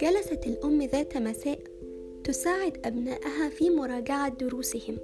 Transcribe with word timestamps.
جلست 0.00 0.46
الأم 0.46 0.82
ذات 0.82 1.16
مساء 1.16 1.58
تساعد 2.24 2.86
أبنائها 2.86 3.48
في 3.48 3.70
مراجعة 3.70 4.28
دروسهم 4.28 4.98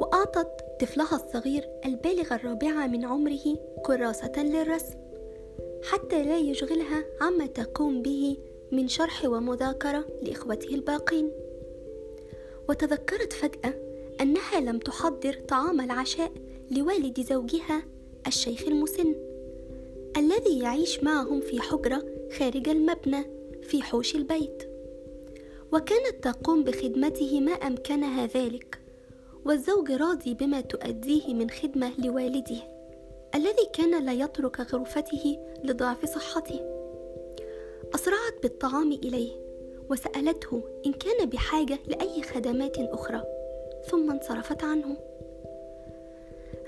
وأعطت 0.00 0.48
طفلها 0.80 1.16
الصغير 1.16 1.68
البالغ 1.84 2.34
الرابعة 2.34 2.86
من 2.86 3.04
عمره 3.04 3.58
كراسة 3.86 4.42
للرسم 4.42 4.98
حتى 5.82 6.22
لا 6.22 6.38
يشغلها 6.38 7.04
عما 7.20 7.46
تقوم 7.46 8.02
به 8.02 8.36
من 8.72 8.88
شرح 8.88 9.24
ومذاكرة 9.24 10.06
لإخوته 10.22 10.74
الباقين. 10.74 11.30
وتذكرت 12.68 13.32
فجأة 13.32 13.74
أنها 14.20 14.60
لم 14.60 14.78
تحضر 14.78 15.34
طعام 15.48 15.80
العشاء 15.80 16.32
لوالد 16.70 17.20
زوجها 17.20 17.82
الشيخ 18.26 18.68
المسن 18.68 19.14
الذي 20.16 20.58
يعيش 20.58 21.02
معهم 21.02 21.40
في 21.40 21.60
حجرة 21.60 22.04
خارج 22.38 22.68
المبنى 22.68 23.24
في 23.62 23.82
حوش 23.82 24.14
البيت. 24.14 24.62
وكانت 25.72 26.24
تقوم 26.24 26.64
بخدمته 26.64 27.40
ما 27.40 27.52
أمكنها 27.52 28.26
ذلك 28.26 28.78
والزوج 29.44 29.90
راضي 29.90 30.34
بما 30.34 30.60
تؤديه 30.60 31.34
من 31.34 31.50
خدمة 31.50 31.92
لوالده 31.98 32.62
الذي 33.34 33.66
كان 33.72 34.04
لا 34.04 34.12
يترك 34.12 34.60
غرفته 34.60 35.38
لضعف 35.64 36.04
صحته. 36.04 36.60
أسرعت 37.94 38.42
بالطعام 38.42 38.92
إليه 38.92 39.32
وسألته 39.90 40.62
إن 40.86 40.92
كان 40.92 41.28
بحاجة 41.28 41.78
لأي 41.86 42.22
خدمات 42.22 42.78
أخرى 42.78 43.22
ثم 43.90 44.10
انصرفت 44.10 44.64
عنه. 44.64 45.13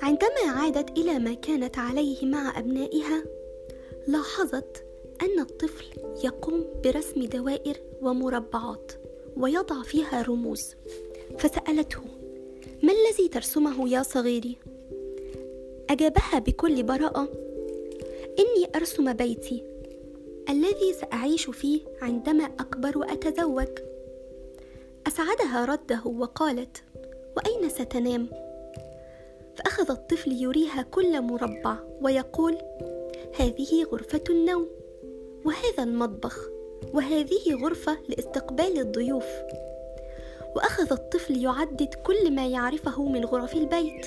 عندما 0.03 0.61
عادت 0.61 0.99
إلى 0.99 1.19
ما 1.19 1.35
كانت 1.35 1.79
عليه 1.79 2.27
مع 2.27 2.59
أبنائها 2.59 3.25
لاحظت 4.09 4.85
أن 5.23 5.41
الطفل 5.41 5.85
يقوم 6.25 6.65
برسم 6.85 7.23
دوائر 7.25 7.77
ومربعات 8.03 8.93
ويضع 9.37 9.83
فيها 9.83 10.23
رموز. 10.23 10.75
فسألته 11.39 12.03
ما 12.83 12.93
الذي 12.93 13.29
ترسمه 13.29 13.89
يا 13.89 14.03
صغيري؟ 14.03 14.57
أجابها 15.91 16.39
بكل 16.39 16.83
براءة 16.83 17.29
إني 18.39 18.71
أرسم 18.77 19.13
بيتي 19.13 19.63
الذي 20.49 20.93
سأعيش 21.01 21.51
فيه 21.51 21.81
عندما 22.03 22.45
أكبر 22.45 22.99
وأتزوج. 22.99 23.69
أسعدها 25.07 25.65
رده 25.65 26.03
وقالت 26.07 26.83
وأين 27.37 27.69
ستنام؟ 27.69 28.46
فاخذ 29.87 29.99
الطفل 29.99 30.33
يريها 30.33 30.83
كل 30.83 31.23
مربع 31.23 31.77
ويقول 32.03 32.59
هذه 33.39 33.85
غرفة 33.93 34.25
النوم 34.31 34.69
وهذا 35.45 35.83
المطبخ 35.83 36.49
وهذه 36.95 37.55
غرفة 37.63 37.99
لاستقبال 38.09 38.79
الضيوف. 38.79 39.27
وأخذ 40.57 40.93
الطفل 40.93 41.37
يعدد 41.37 41.95
كل 41.95 42.31
ما 42.31 42.47
يعرفه 42.47 43.03
من 43.03 43.25
غرف 43.25 43.55
البيت 43.55 44.07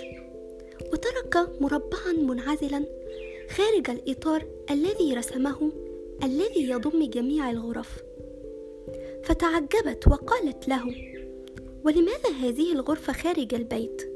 وترك 0.94 1.62
مربعا 1.62 2.12
منعزلا 2.12 2.86
خارج 3.50 3.90
الإطار 3.90 4.46
الذي 4.72 5.14
رسمه 5.14 5.72
الذي 6.24 6.70
يضم 6.70 7.04
جميع 7.04 7.50
الغرف. 7.52 8.04
فتعجبت 9.24 10.08
وقالت 10.08 10.68
له 10.68 10.84
ولماذا 11.86 12.30
هذه 12.42 12.74
الغرفة 12.74 13.14
خارج 13.14 13.54
البيت؟ 13.54 14.09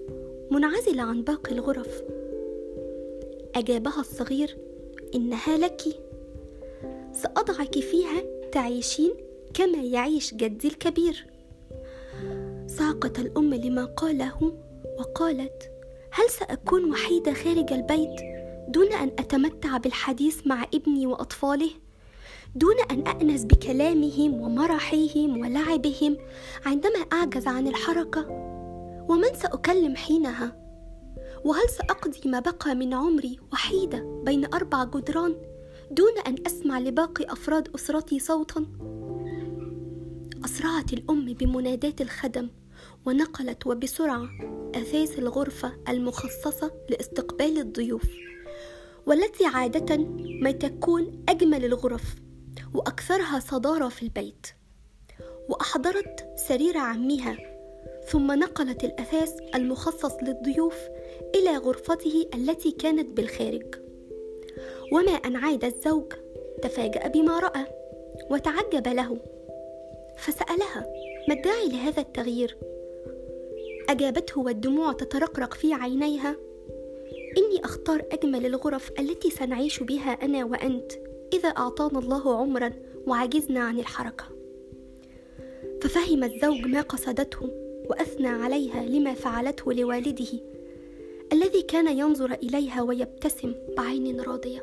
منعزلة 0.52 1.04
عن 1.04 1.24
باقي 1.24 1.52
الغرف. 1.52 2.04
أجابها 3.56 4.00
الصغير 4.00 4.58
إنها 5.16 5.58
لك. 5.58 5.82
سأضعك 7.12 7.80
فيها 7.80 8.24
تعيشين 8.52 9.14
كما 9.54 9.78
يعيش 9.84 10.34
جدي 10.34 10.68
الكبير. 10.68 11.26
صعقت 12.68 13.20
الأم 13.20 13.54
لما 13.54 13.86
قاله 13.86 14.54
وقالت 15.00 15.72
هل 16.12 16.30
سأكون 16.30 16.92
وحيدة 16.92 17.34
خارج 17.34 17.74
البيت 17.74 18.22
دون 18.68 18.94
أن 18.94 19.08
أتمتع 19.20 19.78
بالحديث 19.78 20.48
مع 20.48 20.64
ابني 20.74 21.08
وأطفاله؟ 21.08 21.70
دون 22.56 22.76
أن 22.92 23.08
انس 23.08 23.44
بكلامهم 23.44 24.42
ومرحهم 24.42 25.38
ولعبهم 25.42 26.18
عندما 26.66 27.00
أعجز 27.14 27.48
عن 27.48 27.68
الحركة؟ 27.68 28.53
ومن 29.10 29.34
سأكلم 29.34 29.96
حينها؟ 29.96 30.64
وهل 31.46 31.70
سأقضي 31.70 32.30
ما 32.30 32.40
بقى 32.40 32.76
من 32.76 32.94
عمري 32.94 33.40
وحيدة 33.54 34.22
بين 34.26 34.54
أربع 34.54 34.84
جدران 34.84 35.36
دون 35.92 36.12
أن 36.28 36.36
أسمع 36.48 36.80
لباقي 36.80 37.26
أفراد 37.34 37.70
أسرتي 37.76 38.20
صوتا؟ 38.20 38.66
أسرعت 40.46 40.94
الأم 40.94 41.26
بمناداه 41.34 41.94
الخدم 42.02 42.50
ونقلت 43.06 43.68
وبسرعة 43.68 44.30
أثاث 44.76 45.20
الغرفة 45.20 45.74
المخصصة 45.90 46.72
لاستقبال 46.90 47.58
الضيوف 47.58 48.06
والتي 49.06 49.46
عادة 49.46 49.98
ما 50.42 50.52
تكون 50.52 51.24
أجمل 51.30 51.66
الغرف 51.66 52.16
وأكثرها 52.74 53.40
صدارة 53.40 53.90
في 53.90 54.04
البيت. 54.04 54.48
وأحضرت 55.50 56.26
سرير 56.36 56.78
عمها 56.78 57.38
ثم 58.08 58.32
نقلت 58.32 58.84
الأثاث 58.84 59.40
المخصص 59.56 60.14
للضيوف 60.24 60.76
إلى 61.36 61.58
غرفته 61.58 62.26
التي 62.34 62.72
كانت 62.72 63.18
بالخارج. 63.18 63.76
وما 64.92 65.12
أن 65.12 65.36
عاد 65.36 65.66
الزوج 65.66 66.14
تفاجأ 66.62 67.08
بما 67.08 67.40
رأى 67.40 67.66
وتعجب 68.32 68.88
له. 68.88 69.18
فسألها 70.18 70.86
ما 71.28 71.36
الداعي 71.36 71.68
لهذا 71.70 72.02
التغيير؟ 72.02 72.58
أجابته 73.90 74.42
والدموع 74.42 74.94
تترقرق 74.94 75.54
في 75.54 75.74
عينيها. 75.74 76.36
إني 77.38 77.66
أختار 77.66 78.06
أجمل 78.12 78.46
الغرف 78.46 78.92
التي 79.00 79.30
سنعيش 79.30 79.84
بها 79.84 80.12
أنا 80.12 80.46
وأنت 80.46 80.92
إذا 81.34 81.50
أعطانا 81.50 82.00
الله 82.00 82.38
عمرا 82.38 82.72
وعجزنا 83.08 83.60
عن 83.60 83.80
الحركة. 83.80 84.26
ففهم 85.82 86.24
الزوج 86.24 86.66
ما 86.66 86.82
قصدته. 86.82 87.63
وأثنى 87.90 88.28
عليها 88.28 88.84
لما 88.86 89.14
فعلته 89.14 89.74
لوالده 89.74 90.40
الذي 91.34 91.62
كان 91.62 91.98
ينظر 91.98 92.34
إليها 92.34 92.82
ويبتسم 92.82 93.54
بعين 93.78 94.22
راضية. 94.22 94.62